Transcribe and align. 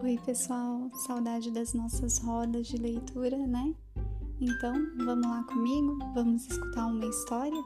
Oi, 0.00 0.16
pessoal, 0.24 0.88
saudade 1.06 1.50
das 1.50 1.74
nossas 1.74 2.18
rodas 2.18 2.68
de 2.68 2.76
leitura, 2.76 3.36
né? 3.36 3.74
Então, 4.40 4.72
vamos 4.96 5.26
lá 5.26 5.42
comigo? 5.42 5.98
Vamos 6.14 6.48
escutar 6.48 6.86
uma 6.86 7.04
história? 7.04 7.60